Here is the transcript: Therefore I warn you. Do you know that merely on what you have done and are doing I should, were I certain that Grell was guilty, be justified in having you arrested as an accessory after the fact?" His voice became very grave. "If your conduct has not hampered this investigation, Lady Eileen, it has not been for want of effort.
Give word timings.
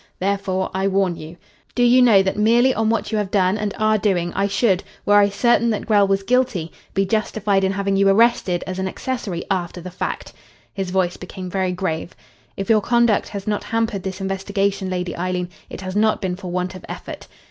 Therefore 0.19 0.71
I 0.73 0.87
warn 0.87 1.15
you. 1.15 1.37
Do 1.75 1.83
you 1.83 2.01
know 2.01 2.23
that 2.23 2.35
merely 2.35 2.73
on 2.73 2.89
what 2.89 3.11
you 3.11 3.19
have 3.19 3.29
done 3.29 3.55
and 3.55 3.71
are 3.77 3.99
doing 3.99 4.33
I 4.33 4.47
should, 4.47 4.81
were 5.05 5.17
I 5.19 5.29
certain 5.29 5.69
that 5.69 5.85
Grell 5.85 6.07
was 6.07 6.23
guilty, 6.23 6.71
be 6.95 7.05
justified 7.05 7.63
in 7.63 7.71
having 7.73 7.95
you 7.95 8.09
arrested 8.09 8.63
as 8.65 8.79
an 8.79 8.87
accessory 8.87 9.45
after 9.51 9.79
the 9.79 9.91
fact?" 9.91 10.33
His 10.73 10.89
voice 10.89 11.17
became 11.17 11.51
very 11.51 11.71
grave. 11.71 12.15
"If 12.57 12.67
your 12.67 12.81
conduct 12.81 13.29
has 13.29 13.45
not 13.45 13.63
hampered 13.65 14.01
this 14.01 14.19
investigation, 14.21 14.89
Lady 14.89 15.15
Eileen, 15.15 15.49
it 15.69 15.81
has 15.81 15.95
not 15.95 16.19
been 16.19 16.35
for 16.35 16.49
want 16.49 16.73
of 16.73 16.83
effort. 16.89 17.27